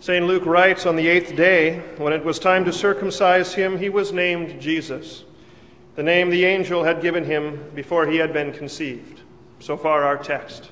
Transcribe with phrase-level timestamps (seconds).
[0.00, 0.26] St.
[0.26, 4.14] Luke writes on the eighth day, when it was time to circumcise him, he was
[4.14, 5.24] named Jesus,
[5.94, 9.20] the name the angel had given him before he had been conceived.
[9.58, 10.70] So far, our text.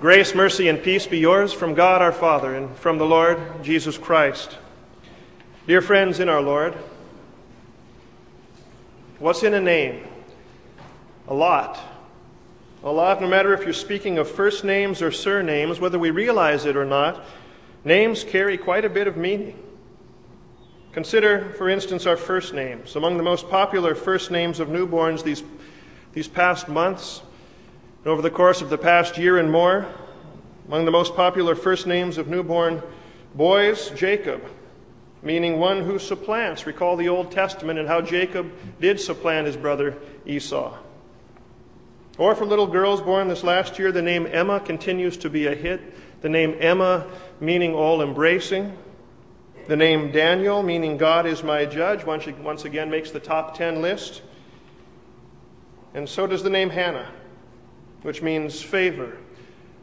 [0.00, 3.98] Grace, mercy, and peace be yours from God our Father and from the Lord Jesus
[3.98, 4.56] Christ.
[5.66, 6.74] Dear friends in our Lord,
[9.18, 10.06] what's in a name?
[11.28, 11.95] A lot.
[12.86, 16.66] A lot, no matter if you're speaking of first names or surnames, whether we realize
[16.66, 17.20] it or not,
[17.84, 19.60] names carry quite a bit of meaning.
[20.92, 22.94] Consider, for instance, our first names.
[22.94, 25.42] Among the most popular first names of newborns these,
[26.12, 27.22] these past months,
[28.04, 29.84] and over the course of the past year and more,
[30.68, 32.80] among the most popular first names of newborn
[33.34, 34.44] boys, Jacob,
[35.24, 36.68] meaning one who supplants.
[36.68, 38.48] Recall the Old Testament and how Jacob
[38.80, 40.78] did supplant his brother Esau.
[42.18, 45.54] Or for little girls born this last year, the name Emma continues to be a
[45.54, 45.80] hit.
[46.22, 47.06] The name Emma,
[47.40, 48.76] meaning all embracing.
[49.66, 54.22] The name Daniel, meaning God is my judge, once, again makes the top 10 list.
[55.92, 57.10] And so does the name Hannah,
[58.02, 59.18] which means favor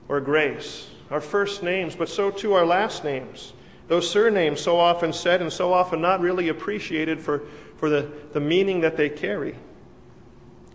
[0.08, 0.89] or grace.
[1.11, 3.54] Our first names, but so too our last names.
[3.88, 7.44] Those surnames, so often said and so often not really appreciated for,
[7.78, 9.56] for the, the meaning that they carry.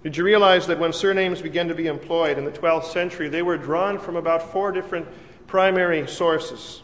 [0.09, 3.42] Did you realize that when surnames began to be employed in the 12th century, they
[3.42, 5.06] were drawn from about four different
[5.47, 6.83] primary sources?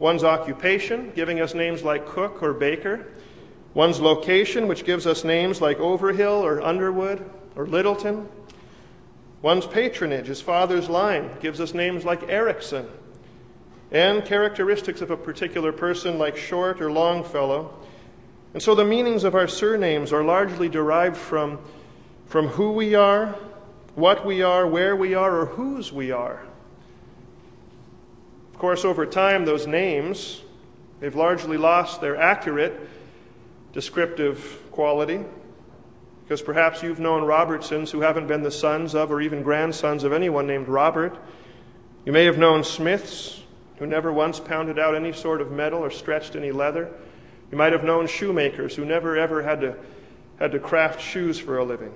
[0.00, 3.06] One's occupation, giving us names like cook or baker.
[3.74, 8.28] One's location, which gives us names like Overhill or Underwood or Littleton.
[9.40, 12.88] One's patronage, his father's line, gives us names like Erickson.
[13.92, 17.72] And characteristics of a particular person like Short or Longfellow.
[18.52, 21.60] And so the meanings of our surnames are largely derived from
[22.26, 23.36] from who we are,
[23.94, 26.42] what we are, where we are, or whose we are.
[28.52, 30.42] Of course, over time, those names,
[31.00, 32.88] they've largely lost their accurate
[33.72, 35.24] descriptive quality.
[36.24, 40.12] Because perhaps you've known Robertsons who haven't been the sons of or even grandsons of
[40.12, 41.16] anyone named Robert.
[42.04, 43.42] You may have known Smiths
[43.78, 46.90] who never once pounded out any sort of metal or stretched any leather.
[47.52, 49.76] You might have known shoemakers who never ever had to,
[50.38, 51.92] had to craft shoes for a living.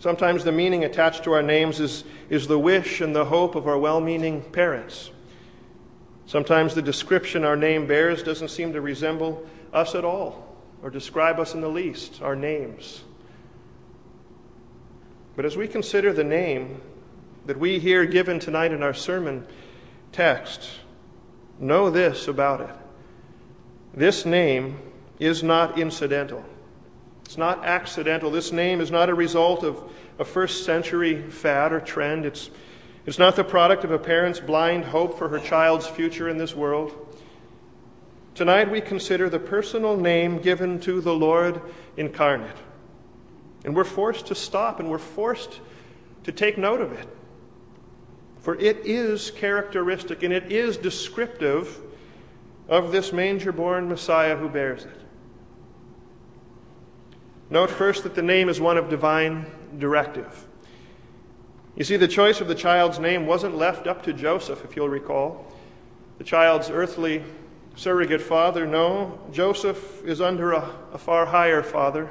[0.00, 3.66] Sometimes the meaning attached to our names is, is the wish and the hope of
[3.66, 5.10] our well meaning parents.
[6.26, 11.40] Sometimes the description our name bears doesn't seem to resemble us at all or describe
[11.40, 13.02] us in the least, our names.
[15.34, 16.80] But as we consider the name
[17.46, 19.46] that we hear given tonight in our sermon
[20.12, 20.68] text,
[21.58, 22.74] know this about it.
[23.94, 24.78] This name
[25.18, 26.44] is not incidental.
[27.28, 28.30] It's not accidental.
[28.30, 29.82] This name is not a result of
[30.18, 32.24] a first century fad or trend.
[32.24, 32.48] It's,
[33.04, 36.54] it's not the product of a parent's blind hope for her child's future in this
[36.54, 37.18] world.
[38.34, 41.60] Tonight we consider the personal name given to the Lord
[41.98, 42.56] incarnate.
[43.62, 45.60] And we're forced to stop and we're forced
[46.24, 47.08] to take note of it.
[48.38, 51.78] For it is characteristic and it is descriptive
[52.70, 55.07] of this manger born Messiah who bears it.
[57.50, 59.46] Note first that the name is one of divine
[59.78, 60.46] directive.
[61.76, 64.88] You see, the choice of the child's name wasn't left up to Joseph, if you'll
[64.88, 65.46] recall.
[66.18, 67.22] The child's earthly
[67.76, 72.10] surrogate father, no, Joseph is under a, a far higher father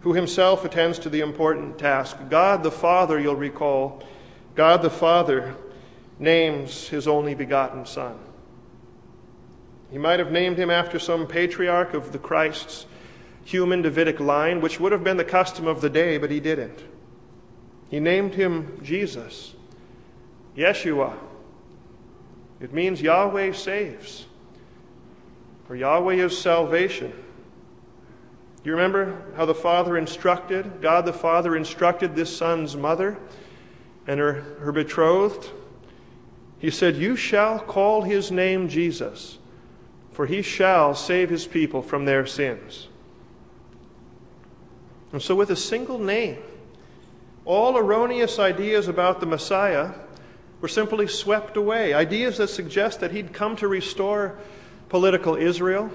[0.00, 2.16] who himself attends to the important task.
[2.28, 4.02] God the Father, you'll recall,
[4.54, 5.54] God the Father
[6.18, 8.18] names his only begotten Son.
[9.90, 12.86] He might have named him after some patriarch of the Christ's
[13.44, 16.84] human Davidic line, which would have been the custom of the day, but he didn't.
[17.88, 19.54] He named him Jesus,
[20.56, 21.14] Yeshua.
[22.60, 24.26] It means Yahweh saves,
[25.68, 27.12] or Yahweh is salvation.
[28.64, 33.18] You remember how the Father instructed, God the Father instructed this son's mother
[34.06, 35.50] and her, her betrothed?
[36.58, 39.38] He said, You shall call his name Jesus,
[40.12, 42.86] for he shall save his people from their sins.
[45.12, 46.38] And so, with a single name,
[47.44, 49.92] all erroneous ideas about the Messiah
[50.60, 51.92] were simply swept away.
[51.92, 54.38] Ideas that suggest that he'd come to restore
[54.88, 55.90] political Israel,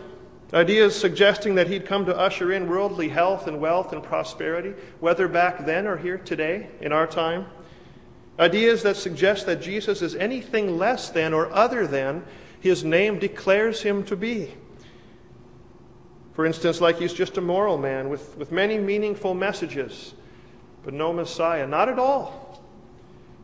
[0.54, 5.28] ideas suggesting that he'd come to usher in worldly health and wealth and prosperity, whether
[5.28, 7.46] back then or here today in our time.
[8.40, 12.24] Ideas that suggest that Jesus is anything less than or other than
[12.60, 14.54] his name declares him to be.
[16.38, 20.13] For instance, like he's just a moral man with, with many meaningful messages,
[20.84, 21.66] but no Messiah.
[21.66, 22.62] Not at all.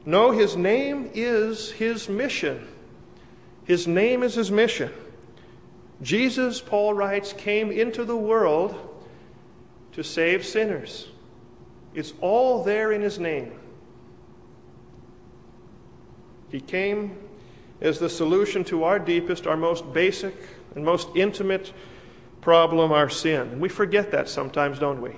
[0.05, 2.67] No, his name is his mission.
[3.65, 4.93] His name is his mission.
[6.03, 8.75] Jesus, Paul writes, came into the world
[9.93, 11.07] to save sinners.
[11.95, 13.53] It's all there in his name.
[16.51, 17.17] He came
[17.81, 20.35] as the solution to our deepest, our most basic,
[20.75, 21.73] and most intimate
[22.43, 23.41] problem, our sin.
[23.53, 25.13] And we forget that sometimes, don't we?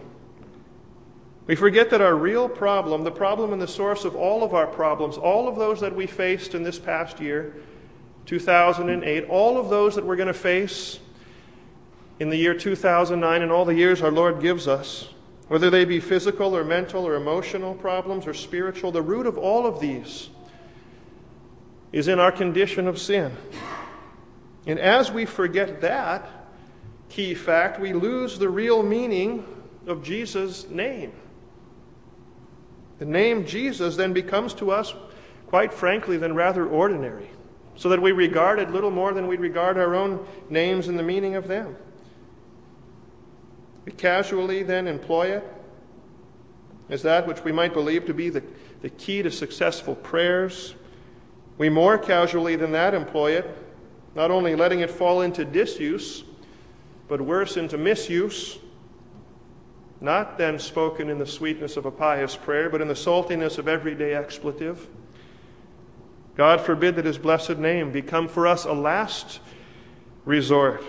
[1.48, 4.68] We forget that our real problem, the problem and the source of all of our
[4.68, 7.56] problems, all of those that we faced in this past year,
[8.26, 11.00] 2008, all of those that we're going to face
[12.20, 15.10] in the year 2009 and all the years our Lord gives us,
[15.48, 19.68] whether they be physical or mental or emotional problems or spiritual, the root of all
[19.68, 20.30] of these
[21.92, 23.36] is in our condition of sin.
[24.66, 26.28] And as we forget that
[27.10, 29.46] key fact, we lose the real meaning
[29.88, 31.12] of Jesus' name.
[33.00, 34.94] The name Jesus then becomes to us,
[35.48, 37.30] quite frankly, then rather ordinary,
[37.76, 41.04] so that we regard it little more than we regard our own names and the
[41.04, 41.76] meaning of them.
[43.84, 45.44] We casually then employ it
[46.90, 48.44] as that which we might believe to be the,
[48.82, 50.76] the key to successful prayers.
[51.58, 53.58] We more casually than that employ it,
[54.16, 56.24] not only letting it fall into disuse,
[57.08, 58.60] but worse, into misuse
[60.02, 63.68] not then spoken in the sweetness of a pious prayer, but in the saltiness of
[63.68, 64.88] everyday expletive.
[66.36, 69.40] God forbid that his blessed name become for us a last
[70.26, 70.84] resort.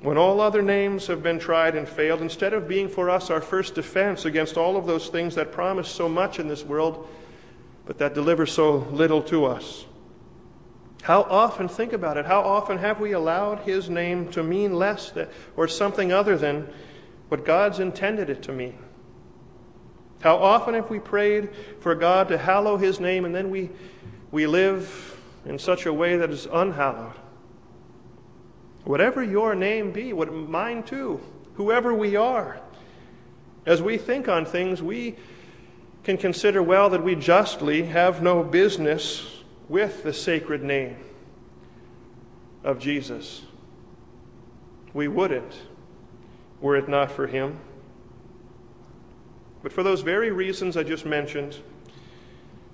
[0.00, 3.40] When all other names have been tried and failed, instead of being for us our
[3.40, 7.08] first defense against all of those things that promise so much in this world,
[7.86, 9.86] but that deliver so little to us.
[11.02, 15.10] How often, think about it, how often have we allowed his name to mean less
[15.10, 16.68] than, or something other than
[17.28, 18.78] what God's intended it to mean.
[20.20, 21.50] How often have we prayed
[21.80, 23.70] for God to hallow His name and then we,
[24.30, 27.12] we live in such a way that is unhallowed?
[28.84, 31.20] Whatever your name be, what mine too,
[31.54, 32.60] whoever we are,
[33.66, 35.16] as we think on things, we
[36.02, 39.37] can consider well that we justly have no business
[39.68, 40.96] with the sacred name
[42.64, 43.42] of Jesus.
[44.92, 45.54] We wouldn't
[46.60, 47.58] were it not for him.
[49.62, 51.58] But for those very reasons I just mentioned,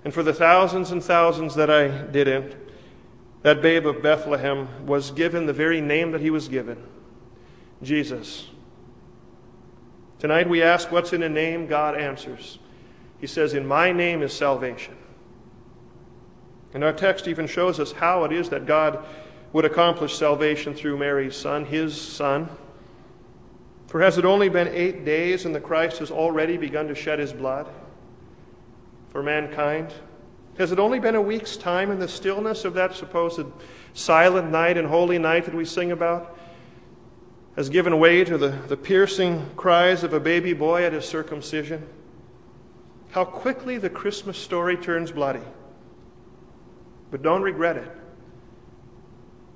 [0.04, 2.54] and for the thousands and thousands that I didn't,
[3.42, 6.82] that babe of Bethlehem was given the very name that he was given
[7.82, 8.48] Jesus.
[10.18, 11.66] Tonight we ask, What's in a name?
[11.66, 12.58] God answers.
[13.18, 14.96] He says, In my name is salvation.
[16.74, 19.04] And our text even shows us how it is that God
[19.52, 22.48] would accomplish salvation through Mary's son, his son.
[23.86, 27.20] For has it only been eight days and the Christ has already begun to shed
[27.20, 27.68] his blood
[29.10, 29.94] for mankind?
[30.58, 33.46] Has it only been a week's time in the stillness of that supposed
[33.92, 36.36] silent night and holy night that we sing about?
[37.54, 41.86] Has given way to the, the piercing cries of a baby boy at his circumcision?
[43.12, 45.42] How quickly the Christmas story turns bloody.
[47.14, 47.88] But don't regret it.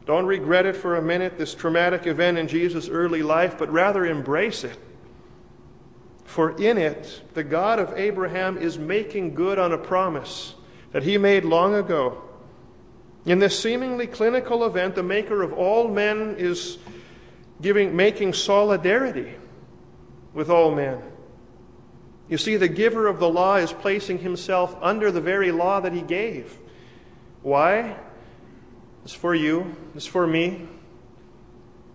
[0.07, 4.07] Don't regret it for a minute, this traumatic event in Jesus' early life, but rather
[4.07, 4.79] embrace it.
[6.23, 10.55] For in it, the God of Abraham is making good on a promise
[10.93, 12.23] that he made long ago.
[13.27, 16.79] In this seemingly clinical event, the maker of all men is
[17.61, 19.35] giving, making solidarity
[20.33, 21.03] with all men.
[22.29, 25.93] You see, the giver of the law is placing himself under the very law that
[25.93, 26.57] he gave.
[27.43, 27.97] Why?
[29.05, 30.69] It's for you, it's for me.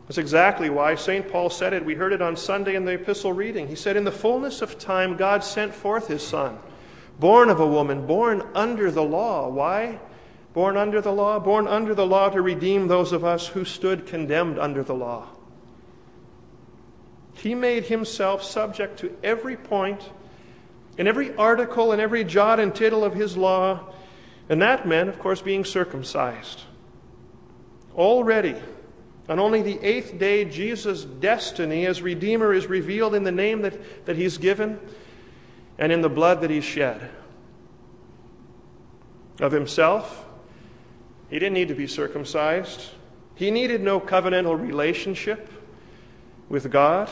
[0.08, 1.32] That's exactly why St.
[1.32, 1.86] Paul said it.
[1.86, 3.68] We heard it on Sunday in the epistle reading.
[3.68, 6.58] He said, In the fullness of time, God sent forth his Son,
[7.20, 9.48] born of a woman, born under the law.
[9.50, 10.00] Why?
[10.54, 11.40] Born under the law?
[11.40, 15.30] Born under the law to redeem those of us who stood condemned under the law.
[17.36, 20.10] He made himself subject to every point,
[20.98, 23.94] in every article, and every jot and tittle of his law,
[24.50, 26.62] and that meant, of course, being circumcised.
[27.96, 28.56] Already,
[29.30, 34.06] on only the eighth day, Jesus' destiny as Redeemer is revealed in the name that,
[34.06, 34.80] that He's given
[35.78, 37.10] and in the blood that He's shed.
[39.40, 40.26] Of Himself,
[41.30, 42.90] He didn't need to be circumcised,
[43.36, 45.50] He needed no covenantal relationship
[46.50, 47.10] with God,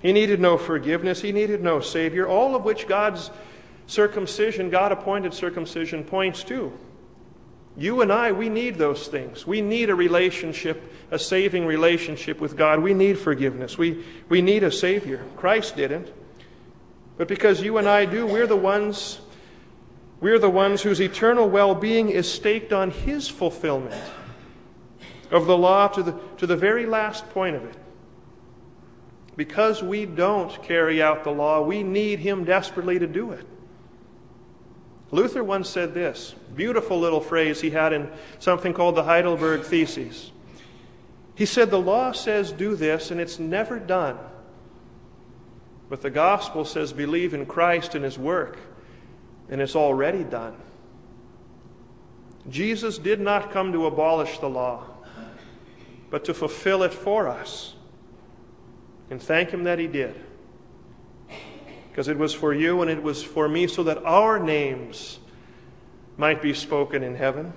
[0.00, 3.30] He needed no forgiveness, He needed no Savior, all of which God's
[3.86, 6.72] circumcision, God appointed circumcision, points to.
[7.76, 9.46] You and I, we need those things.
[9.46, 12.82] We need a relationship, a saving relationship with God.
[12.82, 13.76] We need forgiveness.
[13.76, 15.24] We, we need a Savior.
[15.36, 16.12] Christ didn't.
[17.18, 19.20] But because you and I do, we're the ones
[20.18, 24.02] We're the ones whose eternal well being is staked on His fulfillment
[25.30, 27.76] of the law to the, to the very last point of it.
[29.36, 33.46] Because we don't carry out the law, we need Him desperately to do it.
[35.10, 40.32] Luther once said this beautiful little phrase he had in something called the Heidelberg Theses.
[41.34, 44.18] He said, The law says do this, and it's never done.
[45.88, 48.58] But the gospel says believe in Christ and His work,
[49.48, 50.56] and it's already done.
[52.48, 54.84] Jesus did not come to abolish the law,
[56.10, 57.74] but to fulfill it for us.
[59.10, 60.14] And thank Him that He did.
[61.96, 65.18] Because it was for you and it was for me so that our names
[66.18, 67.54] might be spoken in heaven.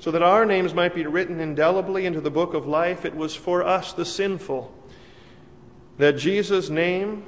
[0.00, 3.04] So that our names might be written indelibly into the book of life.
[3.04, 4.72] It was for us, the sinful,
[5.98, 7.26] that Jesus' name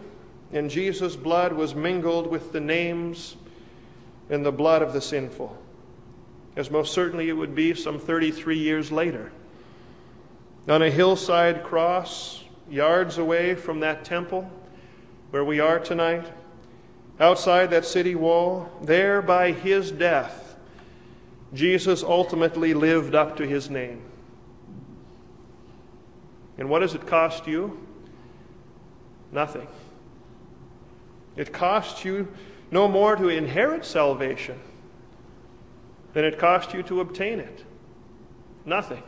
[0.54, 3.36] and Jesus' blood was mingled with the names
[4.30, 5.54] and the blood of the sinful,
[6.56, 9.32] as most certainly it would be some 33 years later.
[10.66, 14.50] On a hillside cross, yards away from that temple
[15.30, 16.26] where we are tonight,
[17.20, 20.56] outside that city wall, there by his death,
[21.54, 24.02] Jesus ultimately lived up to his name.
[26.58, 27.86] And what does it cost you?
[29.32, 29.68] Nothing.
[31.36, 32.28] It costs you
[32.70, 34.58] no more to inherit salvation
[36.12, 37.64] than it cost you to obtain it.
[38.64, 39.02] Nothing.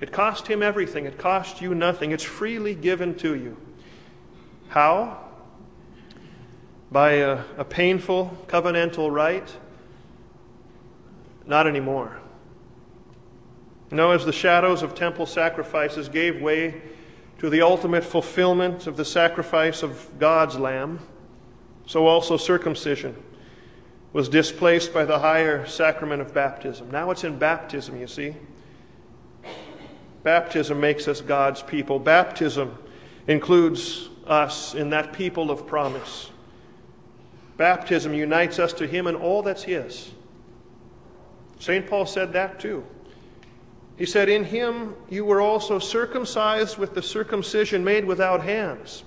[0.00, 1.06] It cost him everything.
[1.06, 2.12] It cost you nothing.
[2.12, 3.56] It's freely given to you.
[4.68, 5.25] How?
[6.90, 9.56] By a, a painful covenantal rite?
[11.46, 12.20] Not anymore.
[13.90, 16.82] No, as the shadows of temple sacrifices gave way
[17.38, 21.00] to the ultimate fulfillment of the sacrifice of God's Lamb,
[21.86, 23.14] so also circumcision
[24.12, 26.90] was displaced by the higher sacrament of baptism.
[26.90, 28.34] Now it's in baptism, you see.
[30.22, 31.98] Baptism makes us God's people.
[31.98, 32.76] Baptism
[33.28, 36.30] includes us in that people of promise.
[37.56, 40.10] Baptism unites us to Him and all that's His.
[41.58, 41.86] St.
[41.86, 42.84] Paul said that too.
[43.96, 49.04] He said, In him you were also circumcised with the circumcision made without hands.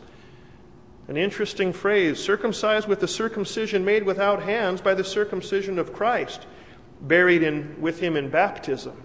[1.08, 6.46] An interesting phrase circumcised with the circumcision made without hands by the circumcision of Christ,
[7.02, 9.04] buried in, with him in baptism,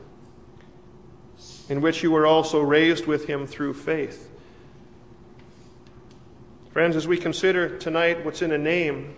[1.68, 4.30] in which you were also raised with him through faith.
[6.72, 9.14] Friends, as we consider tonight what's in a name,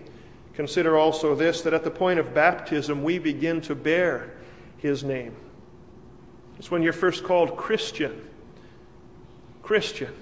[0.57, 4.33] consider also this that at the point of baptism we begin to bear
[4.79, 5.37] his name.
[6.59, 8.29] It's when you're first called Christian.
[9.63, 10.13] Christian.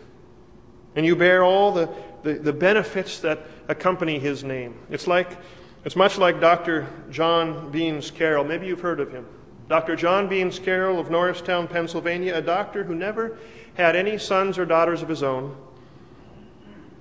[0.97, 1.89] And you bear all the,
[2.23, 4.79] the, the, benefits that accompany his name.
[4.91, 5.39] It's like
[5.85, 6.89] it's much like Dr.
[7.11, 8.45] John Beans Carroll.
[8.45, 9.27] Maybe you've heard of him.
[9.69, 9.97] Dr.
[9.97, 13.39] John Beans Carroll of Norristown, Pennsylvania, a doctor who never
[13.75, 15.57] had any sons or daughters of his own.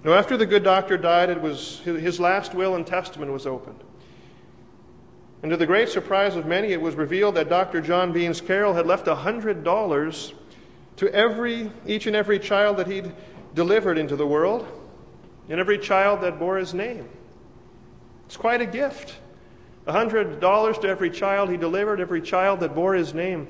[0.03, 3.79] Now, after the good doctor died, it was his last will and testament was opened.
[5.41, 7.79] And to the great surprise of many, it was revealed that Dr.
[7.79, 10.33] John Beans Carroll had left $100
[10.97, 13.13] to every, each and every child that he'd
[13.53, 14.67] delivered into the world,
[15.49, 17.07] and every child that bore his name.
[18.25, 19.15] It's quite a gift.
[19.87, 23.47] $100 to every child he delivered, every child that bore his name.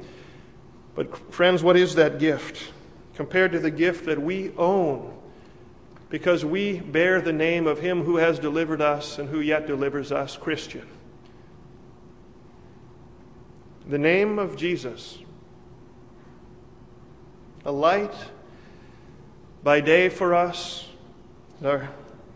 [0.95, 2.72] But, friends, what is that gift
[3.15, 5.13] compared to the gift that we own
[6.13, 10.12] because we bear the name of him who has delivered us and who yet delivers
[10.12, 10.88] us, Christian?
[13.88, 15.17] the name of Jesus,
[17.65, 18.13] a light
[19.63, 20.88] by day for us,
[21.63, 21.89] or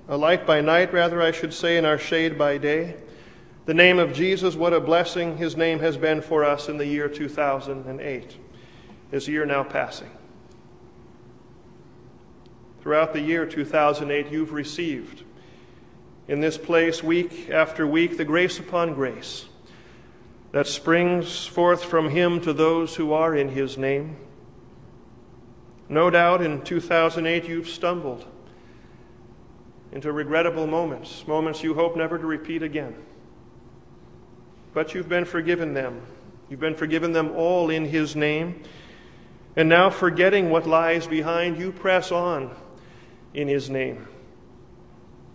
[0.10, 2.96] a light by night, rather, I should say, in our shade by day.
[3.66, 6.86] The name of Jesus, what a blessing his name has been for us in the
[6.88, 8.38] year 2008,
[9.12, 10.10] this year now passing.
[12.88, 15.24] Throughout the year 2008, you've received
[16.30, 19.48] in this place, week after week, the grace upon grace
[20.54, 24.16] that springs forth from him to those who are in his name.
[25.90, 28.26] No doubt in 2008 you've stumbled
[29.92, 32.96] into regrettable moments, moments you hope never to repeat again.
[34.74, 36.04] But you've been forgiven them.
[36.50, 38.64] You've been forgiven them all in his name.
[39.58, 42.56] And now, forgetting what lies behind, you press on
[43.38, 44.08] in his name.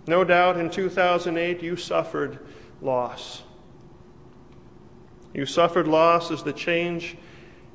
[0.08, 2.40] No doubt in 2008 you suffered
[2.80, 3.42] loss.
[5.32, 7.16] You suffered loss as the change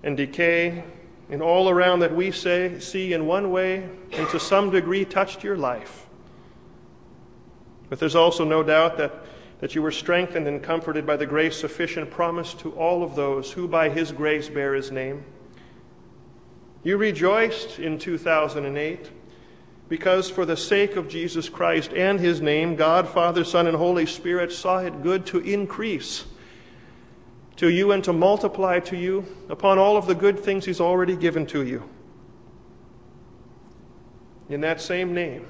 [0.03, 0.83] and decay
[1.29, 5.45] and all around that we say, see in one way and to some degree touched
[5.45, 6.07] your life.
[7.89, 9.23] But there's also no doubt that
[9.59, 13.53] that you were strengthened and comforted by the grace sufficient promised to all of those
[13.53, 15.25] who by his grace bear his name.
[16.83, 19.09] You rejoiced in 2008
[19.89, 24.05] because, for the sake of Jesus Christ and his name, God, Father, Son, and Holy
[24.05, 26.25] Spirit saw it good to increase
[27.55, 31.15] to you and to multiply to you upon all of the good things he's already
[31.15, 31.89] given to you.
[34.49, 35.45] In that same name,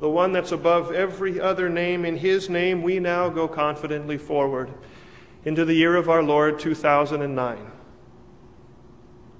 [0.00, 4.70] the one that's above every other name, in his name we now go confidently forward
[5.44, 7.70] into the year of our Lord 2009.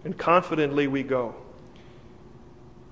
[0.05, 1.35] And confidently we go.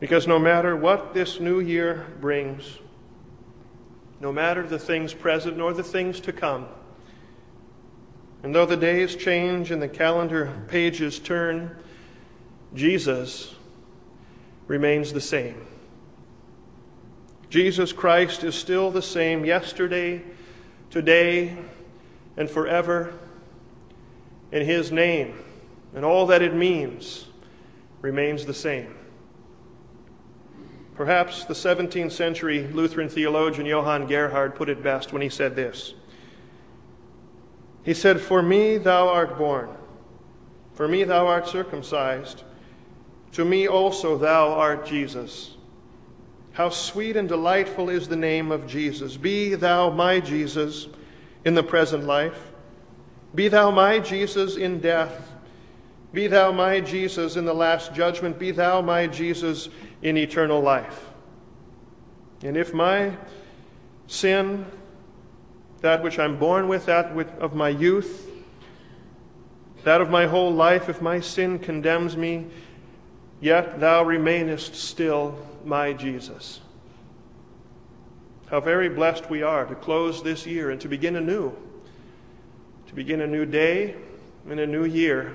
[0.03, 2.81] Because no matter what this new year brings,
[4.19, 6.67] no matter the things present nor the things to come,
[8.43, 11.77] and though the days change and the calendar pages turn,
[12.75, 13.55] Jesus
[14.67, 15.69] remains the same.
[17.49, 20.21] Jesus Christ is still the same yesterday,
[20.91, 21.57] today,
[22.37, 23.15] and forever.
[24.51, 25.39] And his name
[25.95, 27.27] and all that it means
[28.01, 28.97] remains the same.
[31.03, 35.95] Perhaps the 17th century Lutheran theologian Johann Gerhard put it best when he said this.
[37.83, 39.69] He said, For me thou art born,
[40.75, 42.45] for me thou art circumcised,
[43.33, 45.57] to me also thou art Jesus.
[46.53, 49.17] How sweet and delightful is the name of Jesus.
[49.17, 50.87] Be thou my Jesus
[51.45, 52.53] in the present life.
[53.35, 55.32] Be thou my Jesus in death.
[56.13, 58.39] Be thou my Jesus in the last judgment.
[58.39, 59.69] Be thou my Jesus
[60.03, 61.11] in eternal life.
[62.43, 63.17] And if my
[64.07, 64.67] sin,
[65.81, 68.29] that which I'm born with, that of my youth,
[69.85, 72.47] that of my whole life, if my sin condemns me,
[73.41, 76.61] yet thou remainest still my Jesus.
[78.51, 81.57] How very blessed we are to close this year and to begin anew,
[82.89, 83.97] to begin a new day
[84.49, 85.35] and a new year